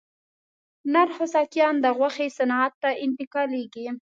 [0.93, 3.87] نر خوسکایان د غوښې صنعت ته انتقالېږي.